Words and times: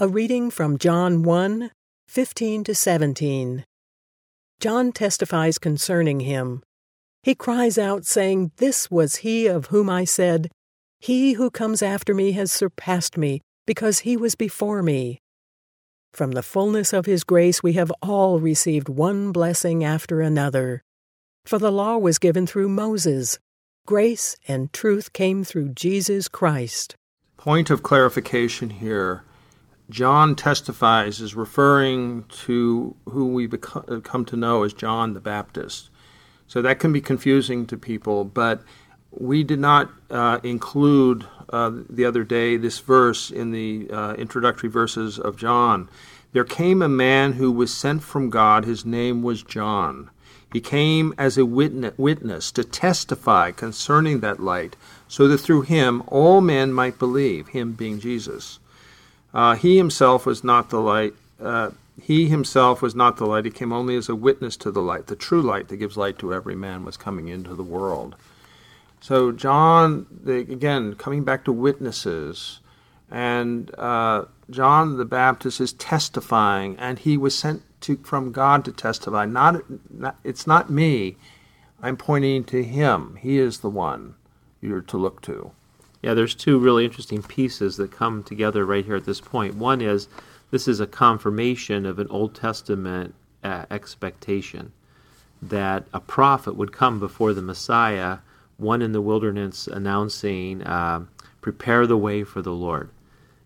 A 0.00 0.08
reading 0.08 0.50
from 0.50 0.76
John 0.76 1.22
1 1.22 1.70
15 2.08 2.64
to 2.64 2.74
17. 2.74 3.64
John 4.58 4.90
testifies 4.90 5.56
concerning 5.56 6.18
him. 6.18 6.64
He 7.22 7.36
cries 7.36 7.78
out, 7.78 8.04
saying, 8.04 8.50
This 8.56 8.90
was 8.90 9.16
he 9.22 9.46
of 9.46 9.66
whom 9.66 9.88
I 9.88 10.04
said, 10.04 10.50
He 10.98 11.34
who 11.34 11.48
comes 11.48 11.80
after 11.80 12.12
me 12.12 12.32
has 12.32 12.50
surpassed 12.50 13.16
me, 13.16 13.40
because 13.68 14.00
he 14.00 14.16
was 14.16 14.34
before 14.34 14.82
me. 14.82 15.20
From 16.12 16.32
the 16.32 16.42
fullness 16.42 16.92
of 16.92 17.06
his 17.06 17.22
grace 17.22 17.62
we 17.62 17.74
have 17.74 17.92
all 18.02 18.40
received 18.40 18.88
one 18.88 19.30
blessing 19.30 19.84
after 19.84 20.20
another. 20.20 20.82
For 21.46 21.60
the 21.60 21.70
law 21.70 21.98
was 21.98 22.18
given 22.18 22.48
through 22.48 22.68
Moses, 22.70 23.38
grace 23.86 24.36
and 24.48 24.72
truth 24.72 25.12
came 25.12 25.44
through 25.44 25.68
Jesus 25.68 26.26
Christ. 26.26 26.96
Point 27.36 27.70
of 27.70 27.84
clarification 27.84 28.70
here. 28.70 29.22
John 29.94 30.34
testifies 30.34 31.20
is 31.20 31.36
referring 31.36 32.24
to 32.46 32.96
who 33.08 33.28
we 33.28 33.46
come 33.46 34.24
to 34.24 34.36
know 34.36 34.64
as 34.64 34.72
John 34.72 35.14
the 35.14 35.20
Baptist. 35.20 35.88
So 36.48 36.60
that 36.62 36.80
can 36.80 36.92
be 36.92 37.00
confusing 37.00 37.64
to 37.66 37.76
people, 37.76 38.24
but 38.24 38.64
we 39.12 39.44
did 39.44 39.60
not 39.60 39.92
uh, 40.10 40.40
include 40.42 41.28
uh, 41.48 41.70
the 41.88 42.04
other 42.04 42.24
day 42.24 42.56
this 42.56 42.80
verse 42.80 43.30
in 43.30 43.52
the 43.52 43.88
uh, 43.88 44.14
introductory 44.14 44.68
verses 44.68 45.16
of 45.16 45.36
John. 45.36 45.88
There 46.32 46.42
came 46.42 46.82
a 46.82 46.88
man 46.88 47.34
who 47.34 47.52
was 47.52 47.72
sent 47.72 48.02
from 48.02 48.30
God, 48.30 48.64
his 48.64 48.84
name 48.84 49.22
was 49.22 49.44
John. 49.44 50.10
He 50.52 50.60
came 50.60 51.14
as 51.16 51.38
a 51.38 51.46
witness 51.46 52.50
to 52.50 52.64
testify 52.64 53.52
concerning 53.52 54.18
that 54.20 54.40
light, 54.40 54.74
so 55.06 55.28
that 55.28 55.38
through 55.38 55.62
him 55.62 56.02
all 56.08 56.40
men 56.40 56.72
might 56.72 56.98
believe, 56.98 57.48
him 57.48 57.74
being 57.74 58.00
Jesus. 58.00 58.58
Uh, 59.34 59.56
he 59.56 59.76
himself 59.76 60.24
was 60.24 60.44
not 60.44 60.70
the 60.70 60.80
light. 60.80 61.12
Uh, 61.42 61.70
he 62.00 62.28
himself 62.28 62.80
was 62.80 62.94
not 62.94 63.16
the 63.16 63.26
light. 63.26 63.44
He 63.44 63.50
came 63.50 63.72
only 63.72 63.96
as 63.96 64.08
a 64.08 64.14
witness 64.14 64.56
to 64.58 64.70
the 64.70 64.80
light. 64.80 65.08
The 65.08 65.16
true 65.16 65.42
light 65.42 65.68
that 65.68 65.76
gives 65.76 65.96
light 65.96 66.18
to 66.20 66.32
every 66.32 66.54
man 66.54 66.84
was 66.84 66.96
coming 66.96 67.28
into 67.28 67.54
the 67.54 67.62
world. 67.64 68.14
So 69.00 69.32
John, 69.32 70.06
again, 70.26 70.94
coming 70.94 71.24
back 71.24 71.44
to 71.44 71.52
witnesses, 71.52 72.60
and 73.10 73.74
uh, 73.76 74.24
John 74.48 74.96
the 74.96 75.04
Baptist 75.04 75.60
is 75.60 75.72
testifying, 75.74 76.76
and 76.78 76.98
he 76.98 77.16
was 77.16 77.36
sent 77.36 77.62
to 77.82 77.96
from 77.98 78.32
God 78.32 78.64
to 78.64 78.72
testify. 78.72 79.26
Not, 79.26 79.62
not 79.90 80.16
it's 80.24 80.46
not 80.46 80.70
me. 80.70 81.16
I'm 81.82 81.96
pointing 81.96 82.44
to 82.44 82.62
him. 82.62 83.18
He 83.20 83.38
is 83.38 83.58
the 83.58 83.68
one 83.68 84.14
you're 84.62 84.80
to 84.80 84.96
look 84.96 85.20
to. 85.22 85.52
Yeah, 86.04 86.12
there's 86.12 86.34
two 86.34 86.58
really 86.58 86.84
interesting 86.84 87.22
pieces 87.22 87.78
that 87.78 87.90
come 87.90 88.22
together 88.22 88.66
right 88.66 88.84
here 88.84 88.94
at 88.94 89.06
this 89.06 89.22
point. 89.22 89.54
One 89.54 89.80
is 89.80 90.06
this 90.50 90.68
is 90.68 90.78
a 90.78 90.86
confirmation 90.86 91.86
of 91.86 91.98
an 91.98 92.08
Old 92.10 92.34
Testament 92.34 93.14
uh, 93.42 93.64
expectation 93.70 94.72
that 95.40 95.86
a 95.94 96.00
prophet 96.00 96.56
would 96.56 96.72
come 96.72 97.00
before 97.00 97.32
the 97.32 97.40
Messiah, 97.40 98.18
one 98.58 98.82
in 98.82 98.92
the 98.92 99.00
wilderness 99.00 99.66
announcing, 99.66 100.62
uh, 100.64 101.06
Prepare 101.40 101.86
the 101.86 101.96
way 101.96 102.22
for 102.22 102.42
the 102.42 102.52
Lord. 102.52 102.90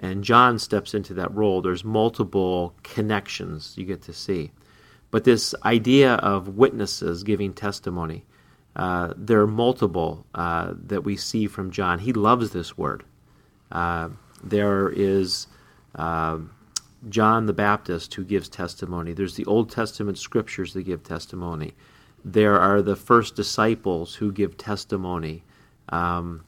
And 0.00 0.24
John 0.24 0.58
steps 0.58 0.92
into 0.92 1.14
that 1.14 1.32
role. 1.32 1.62
There's 1.62 1.84
multiple 1.84 2.74
connections 2.82 3.74
you 3.76 3.84
get 3.84 4.02
to 4.02 4.12
see. 4.12 4.50
But 5.12 5.22
this 5.22 5.54
idea 5.64 6.14
of 6.14 6.56
witnesses 6.56 7.22
giving 7.22 7.52
testimony, 7.52 8.24
uh, 8.80 9.12
there 9.14 9.42
are 9.42 9.46
multiple 9.46 10.24
uh, 10.34 10.72
that 10.86 11.04
we 11.04 11.14
see 11.14 11.46
from 11.46 11.70
John. 11.70 11.98
He 11.98 12.14
loves 12.14 12.52
this 12.52 12.78
word. 12.78 13.04
Uh, 13.70 14.08
there 14.42 14.88
is 14.88 15.48
uh, 15.96 16.38
John 17.10 17.44
the 17.44 17.52
Baptist 17.52 18.14
who 18.14 18.24
gives 18.24 18.48
testimony. 18.48 19.12
There's 19.12 19.34
the 19.34 19.44
Old 19.44 19.70
Testament 19.70 20.16
scriptures 20.16 20.72
that 20.72 20.84
give 20.84 21.02
testimony. 21.02 21.74
There 22.24 22.58
are 22.58 22.80
the 22.80 22.96
first 22.96 23.36
disciples 23.36 24.14
who 24.14 24.32
give 24.32 24.56
testimony. 24.56 25.44
Um, 25.90 26.46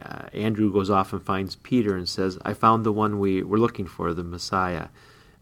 uh, 0.00 0.26
Andrew 0.32 0.72
goes 0.72 0.88
off 0.88 1.12
and 1.12 1.20
finds 1.20 1.56
Peter 1.56 1.96
and 1.96 2.08
says, 2.08 2.38
I 2.44 2.54
found 2.54 2.86
the 2.86 2.92
one 2.92 3.18
we 3.18 3.42
were 3.42 3.58
looking 3.58 3.88
for, 3.88 4.14
the 4.14 4.22
Messiah. 4.22 4.86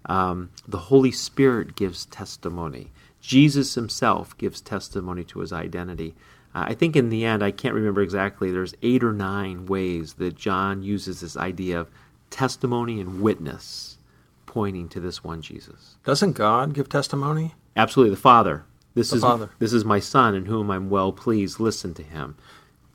Um, 0.07 0.49
the 0.67 0.79
Holy 0.79 1.13
Spirit 1.13 1.77
gives 1.77 2.07
testimony. 2.07 2.93
Jesus 3.29 3.75
himself 3.75 4.35
gives 4.39 4.63
testimony 4.63 5.23
to 5.23 5.41
his 5.41 5.53
identity. 5.53 6.15
Uh, 6.55 6.65
I 6.69 6.73
think 6.73 6.97
in 6.97 7.11
the 7.11 7.27
end, 7.27 7.45
I 7.45 7.51
can't 7.51 7.75
remember 7.75 8.01
exactly, 8.01 8.51
there's 8.51 8.73
eight 8.81 9.05
or 9.05 9.13
nine 9.13 9.67
ways 9.67 10.15
that 10.15 10.35
John 10.35 10.83
uses 10.83 11.21
this 11.21 11.37
idea 11.37 11.79
of 11.79 11.91
testimony 12.31 12.99
and 13.03 13.21
witness 13.21 13.99
pointing 14.47 14.89
to 14.89 14.99
this 14.99 15.23
one 15.23 15.43
Jesus. 15.43 15.97
Doesn't 16.07 16.33
God 16.33 16.73
give 16.73 16.89
testimony? 16.89 17.55
Absolutely, 17.77 18.15
the 18.15 18.21
Father. 18.21 18.65
This 18.95 19.11
the 19.11 19.17
is 19.17 19.23
Father. 19.23 19.51
this 19.59 19.75
is 19.75 19.85
my 19.85 20.01
son 20.01 20.35
in 20.35 20.47
whom 20.47 20.71
I'm 20.71 20.89
well 20.89 21.13
pleased. 21.13 21.61
Listen 21.61 21.93
to 21.95 22.03
him. 22.03 22.35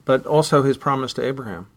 But 0.03 0.25
also 0.25 0.63
his 0.63 0.77
promise 0.77 1.13
to 1.13 1.23
Abraham. 1.23 1.67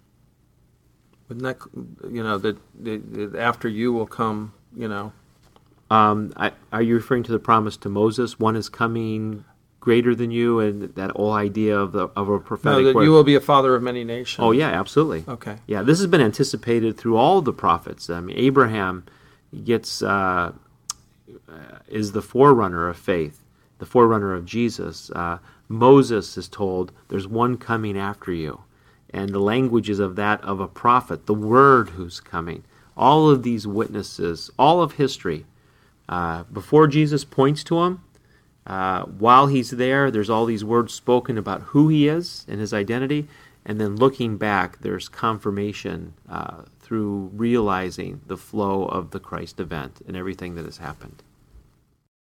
Wouldn't 1.29 1.45
that 1.45 2.11
you 2.11 2.23
know 2.23 2.39
that, 2.39 2.57
that 2.85 3.37
after 3.39 3.69
you 3.69 3.93
will 3.93 4.07
come, 4.07 4.55
you 4.75 4.89
know, 4.89 5.13
um, 5.91 6.33
I, 6.37 6.53
are 6.73 6.83
you 6.83 6.95
referring 6.95 7.23
to 7.25 7.33
the 7.33 7.39
promise 7.39 7.77
to 7.79 7.89
Moses? 7.89 8.39
One 8.39 8.57
is 8.57 8.69
coming 8.69 9.45
greater 9.87 10.17
than 10.17 10.33
you, 10.33 10.59
and 10.59 10.95
that 10.97 11.13
whole 11.13 11.33
idea 11.33 11.79
of 11.79 11.93
the 11.93 12.09
of 12.17 12.29
a 12.29 12.41
prophetic. 12.41 12.79
No, 12.79 12.85
that 12.85 12.95
word. 12.97 13.05
you 13.05 13.13
will 13.13 13.25
be 13.25 13.37
a 13.37 13.41
father 13.41 13.75
of 13.77 13.83
many 13.83 14.03
nations. 14.03 14.45
Oh 14.45 14.51
yeah, 14.51 14.69
absolutely. 14.69 15.25
Okay. 15.29 15.59
Yeah, 15.67 15.83
this 15.83 15.99
has 15.99 16.09
been 16.09 16.21
anticipated 16.21 16.97
through 16.97 17.17
all 17.17 17.41
the 17.41 17.53
prophets. 17.53 18.11
I 18.11 18.21
mean, 18.21 18.37
Abraham 18.37 19.05
gets 19.65 20.03
uh, 20.03 20.53
is 21.89 22.13
the 22.13 22.23
forerunner 22.23 22.89
of 22.89 22.97
faith, 22.97 23.43
the 23.79 23.87
forerunner 23.87 24.35
of 24.35 24.45
Jesus. 24.45 25.11
Uh, 25.15 25.39
Moses 25.69 26.37
is 26.37 26.49
told, 26.49 26.91
"There's 27.07 27.29
one 27.29 27.57
coming 27.57 27.97
after 27.97 28.33
you," 28.33 28.63
and 29.11 29.31
the 29.31 29.39
language 29.39 29.89
is 29.89 30.01
of 30.01 30.17
that 30.17 30.43
of 30.43 30.59
a 30.59 30.67
prophet, 30.67 31.27
the 31.27 31.35
Word 31.35 31.91
who's 31.91 32.19
coming. 32.19 32.65
All 32.97 33.31
of 33.31 33.45
these 33.45 33.69
witnesses, 33.69 34.51
all 34.59 34.83
of 34.83 34.95
history 34.95 35.47
uh, 36.09 36.45
before 36.45 36.87
Jesus 36.87 37.25
points 37.25 37.65
to 37.65 37.83
him, 37.83 38.03
uh, 38.67 39.05
while 39.05 39.47
he's 39.47 39.71
there, 39.71 40.11
there's 40.11 40.31
all 40.31 40.45
these 40.45 40.65
words 40.65 40.93
spoken 40.93 41.39
about 41.39 41.63
who 41.63 41.89
he 41.89 42.09
is 42.09 42.45
and 42.49 42.61
his 42.61 42.75
identity. 42.75 43.29
And 43.65 43.81
then 43.81 43.97
looking 43.97 44.37
back, 44.37 44.79
there's 44.81 45.09
confirmation 45.09 46.15
uh, 46.29 46.63
through 46.81 47.31
realizing 47.35 48.21
the 48.27 48.37
flow 48.37 48.87
of 48.87 49.11
the 49.11 49.21
Christ 49.21 49.59
event 49.59 50.01
and 50.07 50.17
everything 50.17 50.55
that 50.55 50.65
has 50.65 50.79
happened. 50.79 51.23